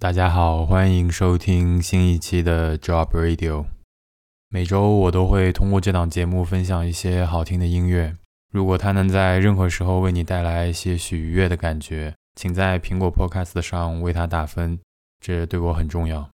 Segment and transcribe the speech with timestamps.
[0.00, 3.66] 大家好，欢迎收听新一期的 Job Radio。
[4.48, 8.16] 每周我都会通过这档节目分享一些好听的音乐。
[8.50, 14.80] 如果它能在任何时候为你带来些许愉悦的感觉，请在苹果 Podcast 上为它打分，
[15.20, 16.30] 这对我很重要。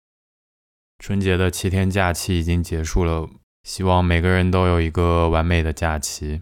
[1.01, 3.29] 春节的七天假期已经结束了，
[3.65, 6.41] 希望每个人都有一个完美的假期。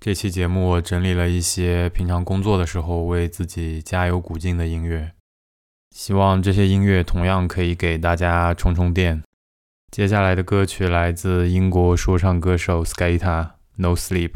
[0.00, 5.12] 这期节目我整理了一些平常工作的时候为自己加油鼓劲的音乐，
[5.94, 9.22] 希望这些音乐同样可以给大家充充电。
[9.92, 14.32] 接下来的歌曲来自英国说唱歌手 Skita No Sleep，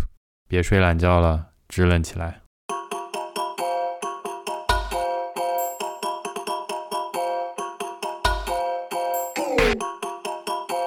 [0.46, 2.42] 别睡懒觉了，支棱起来。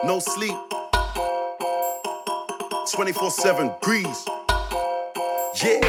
[0.05, 0.55] No sleep.
[2.87, 4.25] 24 7 breeze.
[5.55, 5.81] Yeah.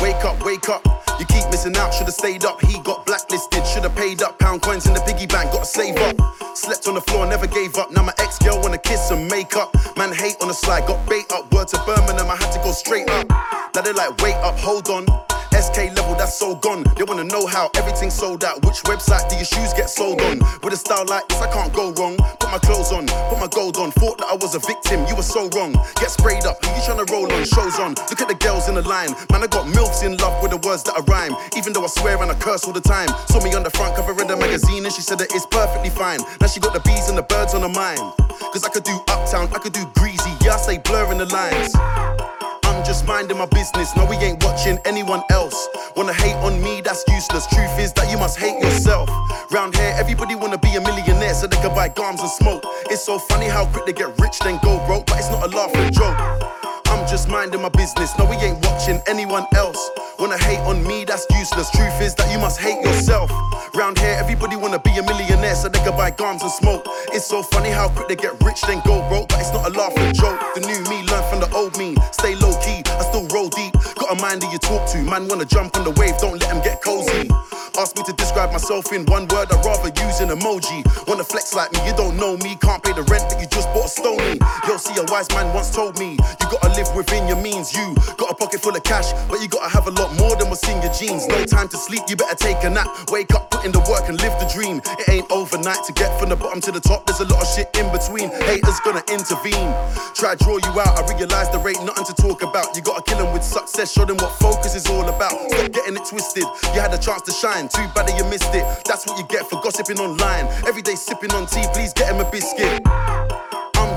[0.00, 1.03] Wake up, wake up.
[1.18, 2.60] You keep missing out, should've stayed up.
[2.60, 4.38] He got blacklisted, should've paid up.
[4.38, 6.16] Pound coins in the piggy bank, gotta save up.
[6.56, 7.90] Slept on the floor, never gave up.
[7.92, 9.74] Now my ex girl wanna kiss and make up.
[9.96, 11.52] Man hate on the slide, got bait up.
[11.52, 13.28] Word to Birmingham, I had to go straight up.
[13.74, 15.06] Now they like, wait up, hold on.
[15.54, 16.84] SK level, that's so gone.
[16.96, 18.64] They wanna know how everything sold out.
[18.66, 20.40] Which website do your shoes get sold on?
[20.62, 22.16] With a style like this, I can't go wrong.
[22.40, 23.92] Put my clothes on, put my gold on.
[23.92, 25.72] Thought that I was a victim, you were so wrong.
[26.00, 27.44] Get sprayed up, you tryna roll on?
[27.44, 27.94] Shows on.
[28.10, 29.14] Look at the girls in the line.
[29.30, 31.36] Man, I got MILFs in love with the words that I rhyme.
[31.56, 33.08] Even though I swear and I curse all the time.
[33.28, 35.90] Saw me on the front cover of the magazine and she said that it's perfectly
[35.90, 36.20] fine.
[36.40, 38.00] Now she got the bees and the birds on her mind.
[38.52, 40.30] Cause I could do uptown, I could do greasy.
[40.42, 41.74] Yeah, I say blurring the lines.
[42.74, 43.94] I'm just minding my business.
[43.96, 45.68] No, we ain't watching anyone else.
[45.94, 47.46] Wanna hate on me, that's useless.
[47.46, 49.08] Truth is that you must hate yourself.
[49.52, 52.64] Round here, everybody wanna be a millionaire so they can buy gums and smoke.
[52.90, 55.56] It's so funny how quick they get rich, then go broke, but it's not a
[55.56, 56.63] laughing joke.
[56.94, 58.16] I'm just minding my business.
[58.18, 59.90] No, we ain't watching anyone else.
[60.20, 61.68] Wanna hate on me, that's useless.
[61.72, 63.32] Truth is that you must hate yourself.
[63.74, 66.86] Round here, everybody wanna be a millionaire so they can buy guns and smoke.
[67.12, 69.70] It's so funny how quick they get rich, then go broke, but it's not a
[69.76, 70.38] laughing joke.
[70.54, 71.96] The new me learn from the old me.
[72.12, 73.74] Stay low key, I still roll deep.
[73.98, 75.02] Got a mind that you talk to.
[75.02, 77.28] Man wanna jump on the wave, don't let them get cozy.
[77.76, 80.86] Ask me to describe myself in one word, I'd rather use an emoji.
[81.08, 82.54] Wanna flex like me, you don't know me.
[82.62, 84.38] Can't pay the rent, but you just bought a stony.
[84.68, 87.72] Yo, see, a wise man once told me, you gotta live within your means.
[87.72, 90.48] You got a pocket full of cash, but you gotta have a lot more than
[90.48, 91.26] what's in your jeans.
[91.26, 92.88] No time to sleep, you better take a nap.
[93.10, 94.80] Wake up, put in the work and live the dream.
[94.98, 97.06] It ain't overnight to get from the bottom to the top.
[97.06, 98.30] There's a lot of shit in between.
[98.44, 99.72] Haters gonna intervene.
[100.14, 102.76] Try draw you out, I realize there ain't nothing to talk about.
[102.76, 105.32] You gotta kill them with success, show them what focus is all about.
[105.50, 106.44] Stop getting it twisted.
[106.74, 108.64] You had a chance to shine, too bad that you missed it.
[108.84, 110.46] That's what you get for gossiping online.
[110.66, 112.82] Every day sipping on tea, please get him a biscuit.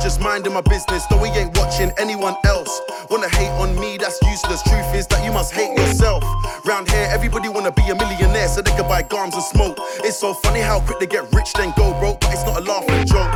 [0.02, 2.82] Just minding my business, though we ain't watching anyone else.
[3.10, 4.64] Wanna hate on me, that's useless.
[4.64, 6.24] Truth is that you must hate yourself.
[6.66, 9.78] Round here, everybody wanna be a millionaire so they can buy gums and smoke.
[10.06, 12.62] It's so funny how quick they get rich, then go broke, but it's not a
[12.62, 13.32] laughing joke.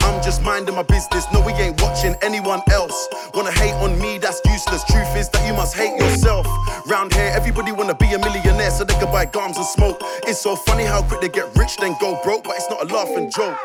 [0.00, 3.08] I'm just minding my business, no, we ain't watching anyone else.
[3.34, 4.84] Wanna hate on me, that's useless.
[4.84, 6.46] Truth is that you must hate yourself.
[6.86, 9.98] Round here, everybody wanna be a millionaire so they can buy gums and smoke.
[10.26, 12.94] It's so funny how quick they get rich, then go broke, but it's not a
[12.94, 13.58] laughing joke.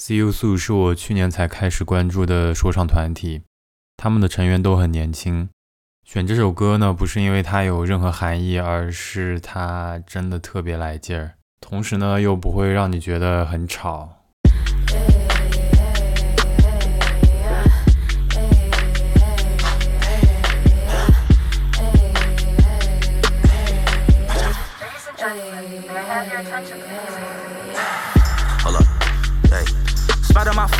[0.00, 3.42] See You Soon 是我去年才开始关注的说唱团体，
[3.98, 5.50] 他们的成员都很年轻。
[6.06, 14.16] 选这首歌呢，不是因为它有任何含义，而是它真的特别来劲儿，同时呢又不会让你觉得很吵。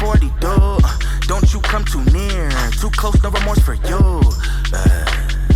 [0.00, 0.82] 40, dude.
[1.29, 2.49] Don't you come too near.
[2.81, 4.23] Too close, no remorse for you.
[4.73, 5.05] Uh,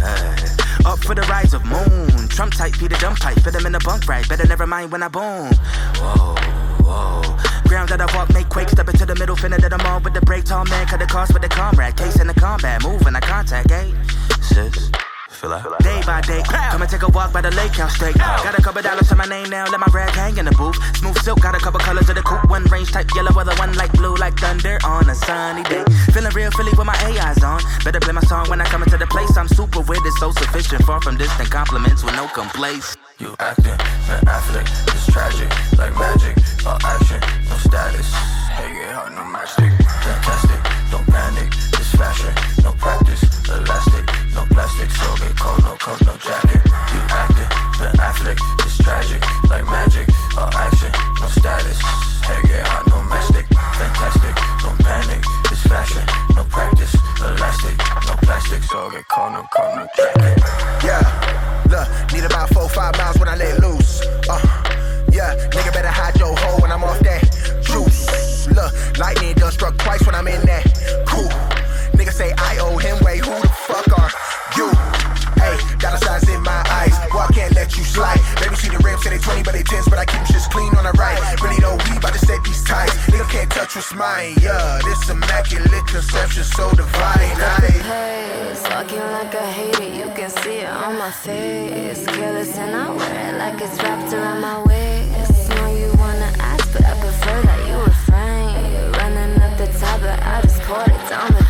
[0.02, 0.54] uh.
[0.84, 2.28] Up for the rise of moon.
[2.28, 3.40] Trump type, Peter jump pipe.
[3.40, 4.28] Fit him in the bunk right.
[4.28, 5.50] Better never mind when I boom.
[5.96, 6.34] Whoa,
[6.84, 7.22] whoa.
[7.68, 8.68] Ground that I walk, make quake.
[8.68, 10.44] Step into the middle, finna that I'm on with the brake.
[10.44, 11.96] Tall man, cut the cost with the comrade.
[11.96, 12.82] Case in the combat.
[12.84, 13.90] Move when I contact, eh?
[14.42, 14.90] Sis.
[15.44, 16.42] Day by day,
[16.72, 18.16] come and take a walk by the lake house straight.
[18.16, 20.76] Got a couple dollars to my name now, let my rag hang in the booth.
[20.96, 22.48] Smooth silk, got a couple colors of the coupe.
[22.48, 25.84] One range type yellow, other one like blue, like thunder on a sunny day.
[26.14, 27.60] Feeling real Philly with my AIs on.
[27.84, 29.36] Better play my song when I come into the place.
[29.36, 30.82] I'm super with it, so sufficient.
[30.84, 32.96] Far from distant compliments with no complaints.
[33.18, 33.76] You acting,
[34.08, 36.36] man, athlete, it's tragic, like magic,
[36.66, 38.08] all action, no status.
[38.56, 38.73] Hey,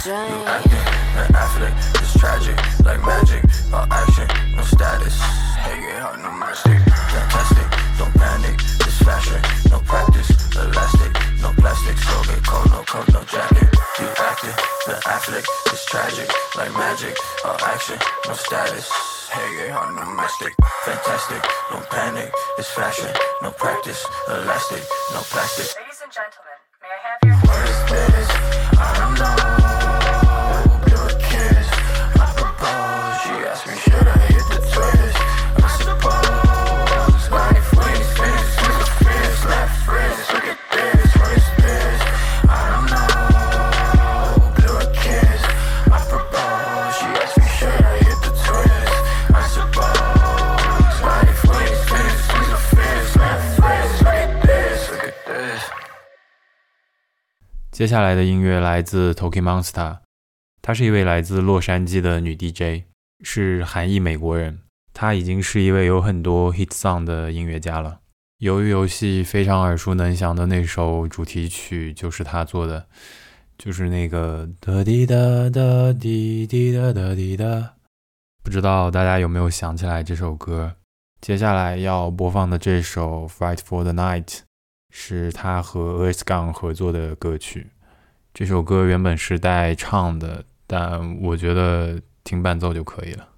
[0.06, 0.84] Acting,
[1.16, 2.52] an athlete, it's tragic,
[2.84, 3.40] like magic.
[3.72, 5.16] All action, no status.
[5.64, 6.76] Hey, get hard, no matchstick.
[7.08, 7.64] Fantastic,
[7.96, 8.60] don't panic.
[8.84, 9.40] It's fashion,
[9.72, 10.28] no practice.
[10.60, 11.08] Elastic,
[11.40, 11.96] no plastic.
[11.96, 13.64] So get cold, no coat, no jacket.
[13.96, 14.52] You acting,
[14.84, 17.16] the athlete, it's tragic, like magic.
[17.46, 17.96] All action,
[18.28, 18.92] no status.
[19.32, 20.52] Hey, get hard, no matchstick.
[20.84, 21.40] Fantastic,
[21.72, 22.28] don't panic.
[22.58, 23.08] It's fashion,
[23.40, 24.04] no practice.
[24.28, 24.84] Elastic,
[25.16, 25.93] no plastic.
[57.84, 59.98] 接下来的音乐来自 Toki Monster，
[60.62, 62.84] 她是一位来自洛杉矶的女 DJ，
[63.22, 64.60] 是韩裔美国人。
[64.94, 68.00] 她已经是一位有很多 hit song 的音乐家了。
[68.38, 72.86] 鱿鱼游戏非常耳熟能详的那首主题曲就是她做的，
[73.58, 75.14] 就是那个哒滴哒
[75.50, 77.74] 哒滴滴哒哒滴哒。
[78.42, 80.76] 不知道大家有没有想起来这首歌？
[81.20, 84.24] 接下来要播放的这首《Fight for the Night》。
[84.96, 87.66] 是他和 Earth Gang 合作的歌曲。
[88.34, 93.28] 这首歌原本是带唱的，但我觉得听伴奏就可以了。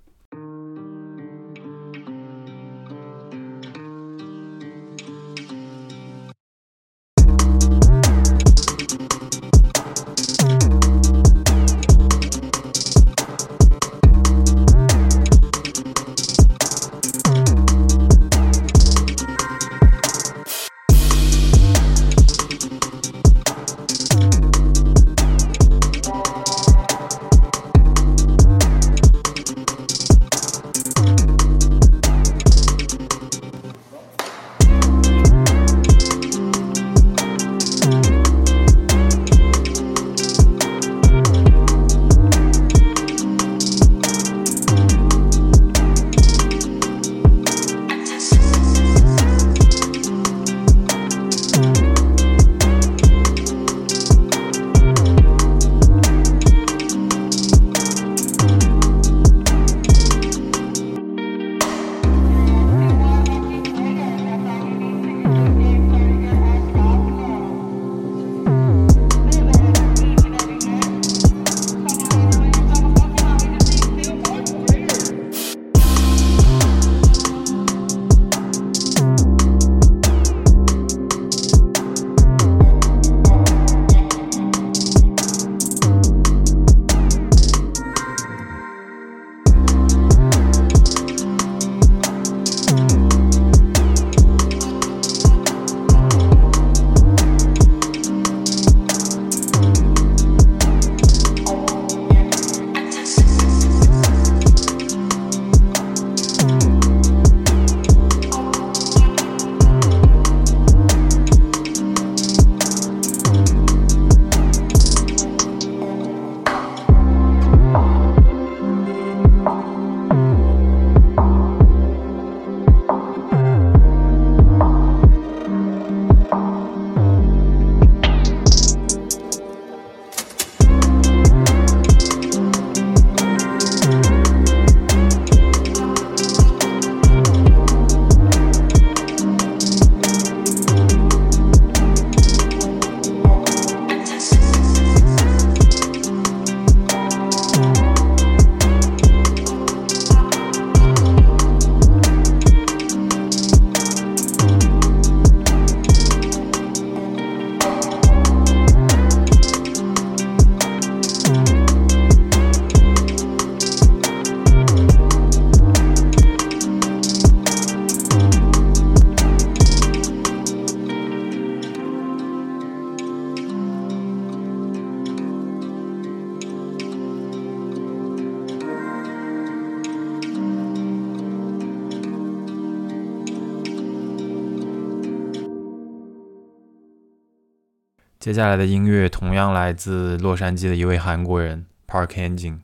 [188.27, 192.61] 接下来的音乐同样来自洛杉矶的一位韩国人 Park e n g i n e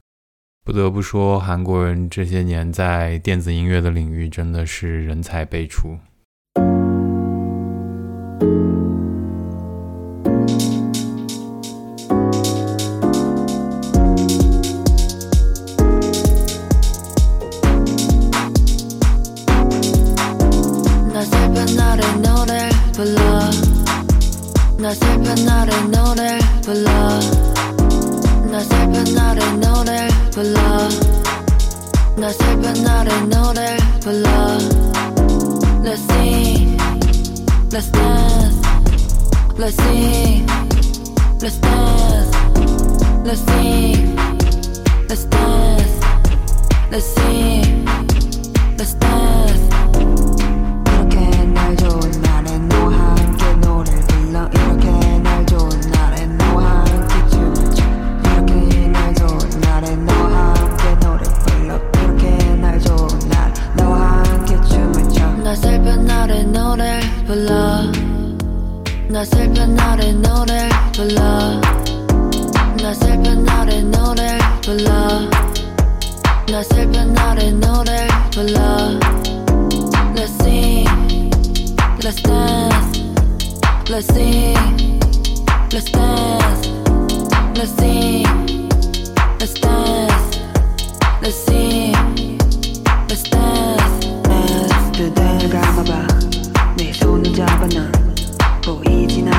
[0.64, 5.96] 不得不说，韩国人这些年在电子音乐的领域真的是人才辈出。
[43.32, 44.14] let's sing,
[45.08, 46.04] let's dance,
[46.90, 47.61] let's sing.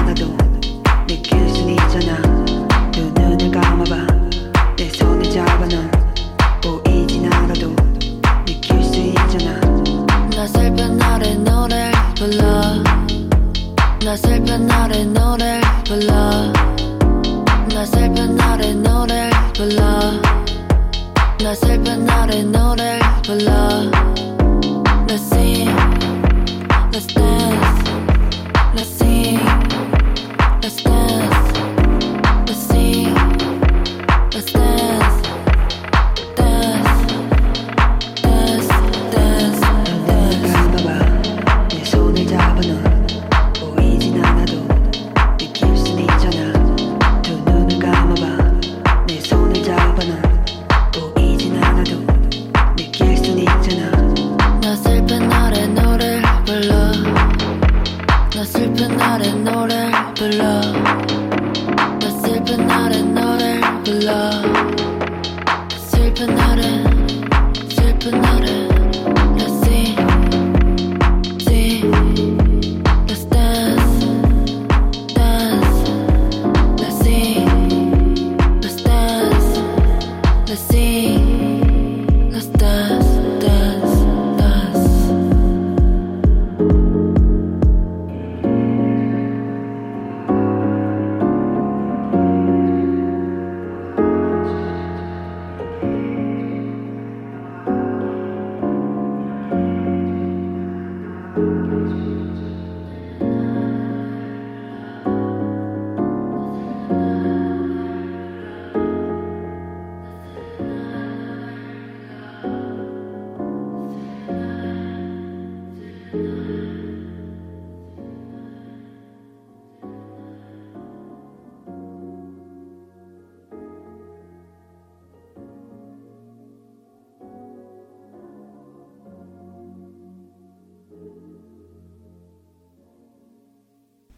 [0.06, 0.53] the door.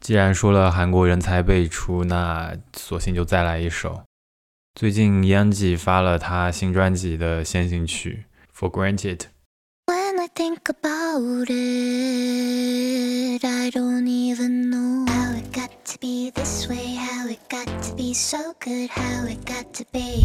[0.06, 4.04] 既然说了韩国人才辈出那索性就再来一首
[4.76, 9.22] 最近 yangji 发了他新专辑的先行曲 for granted
[9.88, 16.96] when i think about it i don't even know how it gotta be this way
[16.96, 20.24] how it gotta be so good how it gotta be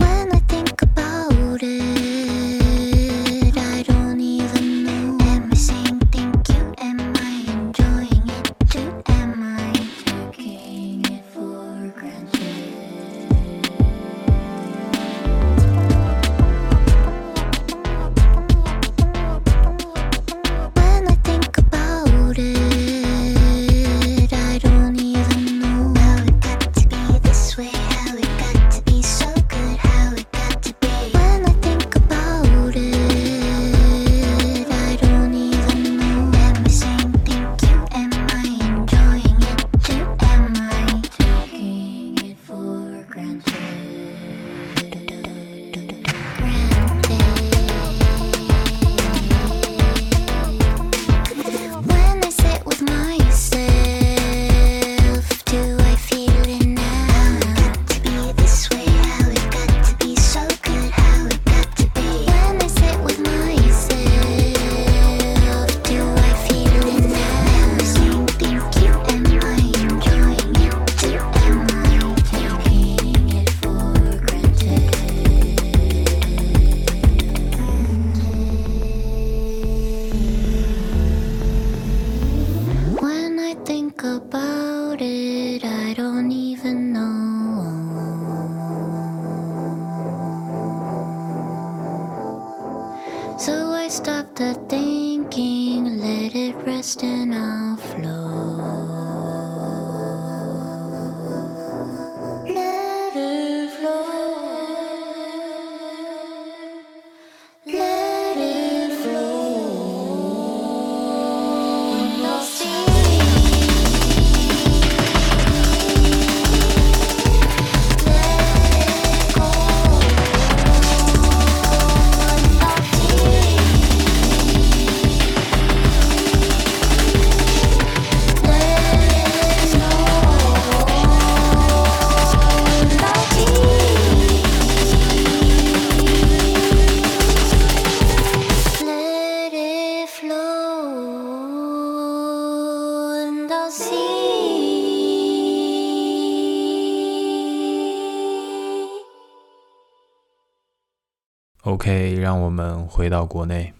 [151.70, 153.72] OK，让我们回到国内。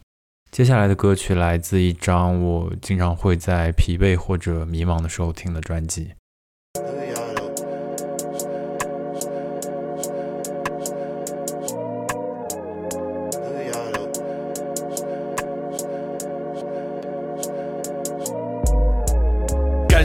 [0.53, 6.13] 接下来的歌曲来自一张我经常会在疲惫或者迷茫的时候听的专辑。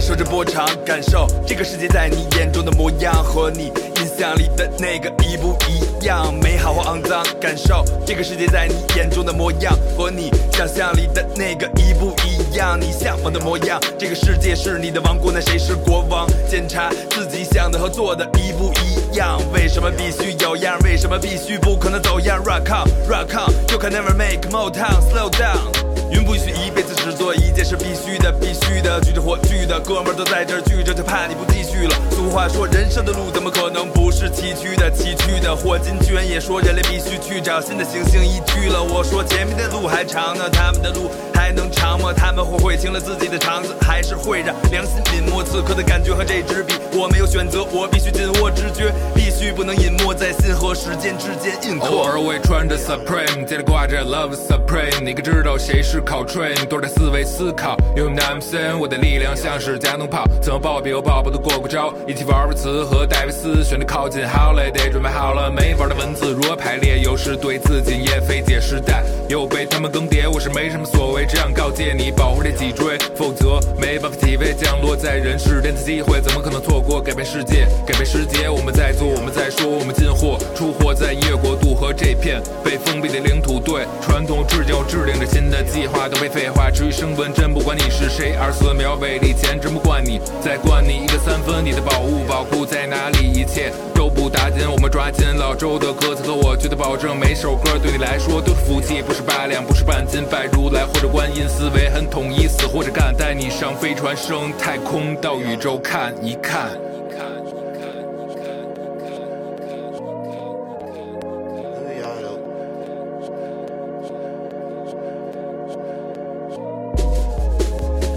[0.05, 7.25] 感受着波长，感受这个世界在你眼中的模样，和你印象里的那个一不一样，美好或肮脏。
[7.41, 13.81] 感受这个世界在你眼中的模样，和你想象里的那个一不一样，你向往的模样。
[13.97, 16.27] 这个世界是你的王国，那谁是国王？
[16.47, 20.77] 检查自己想的和做的一不一样，为什么必须有样？
[20.83, 25.94] 为什么必须不可能走样？Rock on，Rock on，You can never make Motown，Slow down。
[26.11, 31.95] 云不许一辈子只做一件事，必须的，必须的，举着火炬的哥们儿都在这儿聚着，就怕你不继续了。
[32.11, 34.89] 俗话说，人生的路怎么可能不是崎岖的？
[34.91, 38.81] 崎岖的，霍金居然也说，人类必须去找新的行星宜居了。
[38.81, 42.13] 我说前面的路还长呢，他们的路还能长吗？
[42.15, 45.43] 他们会会清了自己的肠子，还是会让良心泯没？
[45.45, 51.87] 此刻的感觉和这支笔，我没有选择，我必须紧握直觉，必须不能隐没在心和时间之间印刻。
[51.87, 56.53] 偶尔我也穿着 Supreme，肩上挂着 Love Supreme，你可知道谁是考 train？
[56.67, 78.47] 多点思维思考，用 NAMSEN 我的力量像是加农炮，怎么暴毙我暴暴都过过招，一起玩玩词和戴维斯，选的靠近 holiday，准备好了，没玩的文字如何排列，有时对自己也费解，时代又被他们更迭，我是没什么所谓，这样告诫你，保护这脊椎，否则没办法体味降落在人世间的机会，怎么可能错过改变世界，改变世界？
[78.47, 86.71] 我们在做，我们在说，我们进货出货在音乐国度和这片被封闭的领土，对传统制定制定着新的计划，都被废话。
[86.71, 93.29] 至于生本真，不管你是谁，二四秒为例，钱真不惯你，再灌你一个三分，你的宝物宝库在哪里？
[93.29, 106.71] 一切都不打紧，我们抓紧老周的歌词和我绝对保证每首歌对你来说都是福气，不是八两，不是半斤，拜如来或者观音，思维很统一，死或者干，带你上飞船升太空，到宇宙看一看。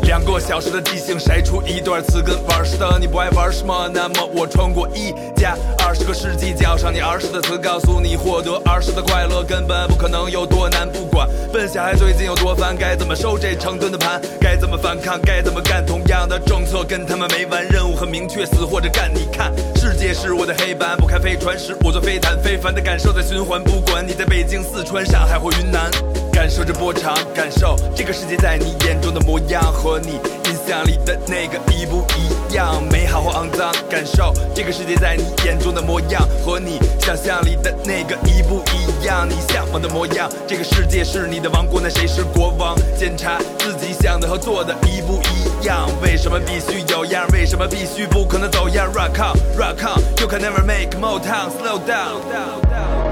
[0.08, 3.90] 两个小时的即兴筛出一段词跟玩似的，你不爱玩什么？
[3.92, 5.54] 那么我穿过一家
[5.88, 10.86] 二十个世纪，叫上你儿时的词，告诉你获得儿时的快乐根本不可能有多难。
[10.92, 14.20] 不管笨小孩最近有多烦，该怎么收这成吨的盘？
[14.38, 15.18] 该怎么反抗？
[15.22, 15.86] 该怎么干？
[15.86, 19.10] 同样的政策跟他们没完，任务很明确，死或者干。
[19.14, 23.64] 你看，世界是我的黑板，不开飞船时我坐飞毯，非凡的感受在循环。
[23.64, 25.90] 不管你在北京、四川、上海或云南。
[26.30, 33.70] 感受着波长，感受这个世界在你眼中的模样，和你印象里的那个一不一样，美好或肮脏。
[33.90, 40.26] 感受这个世界在你眼中的模样，和你想象里的那个一不一样，你向往的模样。
[40.46, 42.74] 这个世界是你的王国，那谁是国王？
[42.98, 47.26] 检查自己想的和做的一不一样，为什么必须有样？
[47.32, 53.07] 为什么必须不可能走样？Rock on，Rock on，You can never make Motown，Slow down。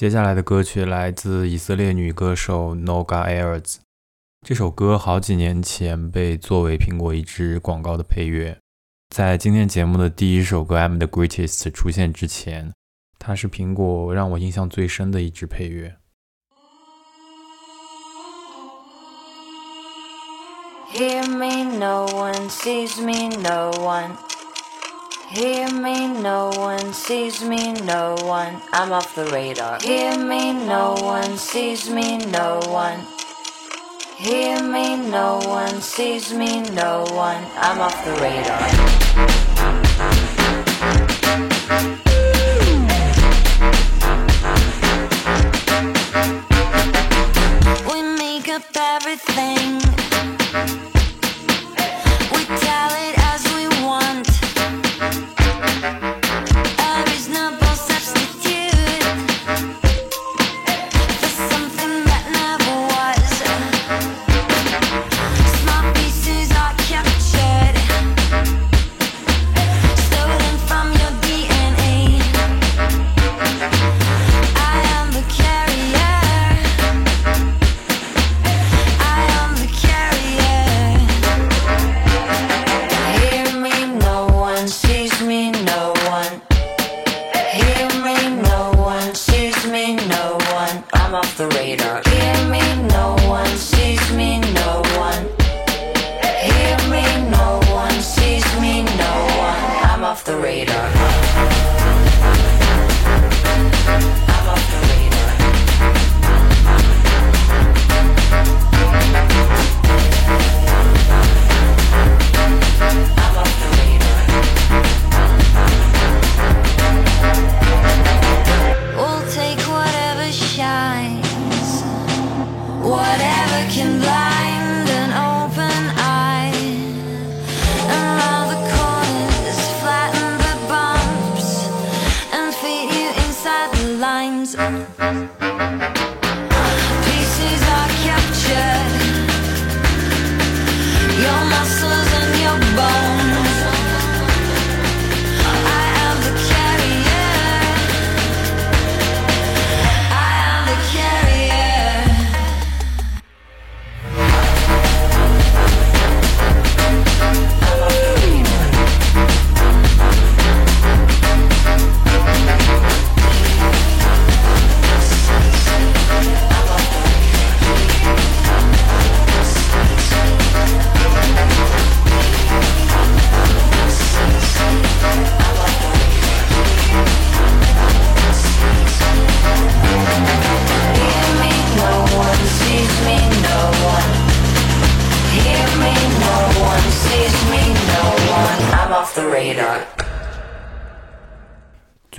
[0.00, 3.74] 接下来的歌曲来自以色列女歌手 Noga Ayers。
[4.40, 8.56] 这首歌好几年前被作为苹果一支广告的配乐。
[9.14, 12.72] 在今天节目的第一首歌《I'm the Greatest》出现之前，
[13.18, 15.94] 它是苹果让我印象最深的一支配乐。
[20.94, 24.29] Hear me, no one sees me, no one.
[25.32, 28.60] Hear me, no one sees me, no one.
[28.72, 29.78] I'm off the radar.
[29.80, 32.98] Hear me, no one sees me, no one.
[34.16, 37.44] Hear me, no one sees me, no one.
[37.54, 38.58] I'm off the radar.
[47.88, 50.89] We make up everything.
[91.70, 92.09] made up.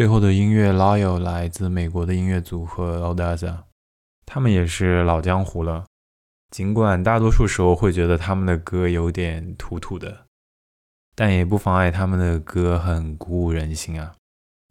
[0.02, 3.66] 最后的音乐《Loyal》来自美国的音乐组合 Audaza，
[4.26, 5.86] 他们也是老江湖了。
[6.50, 10.26] 尽管大多数时候会觉得他们的歌有点土土的，
[11.14, 14.16] 但也不妨碍他们的歌很鼓舞人心啊。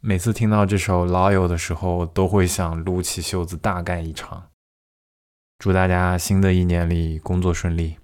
[0.00, 4.48] 每次听到这首《Loyal》的时候，都会想撸起袖子大干一场。
[5.60, 7.98] 祝大家新的一年里工作顺利，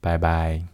[0.00, 0.64] 拜拜。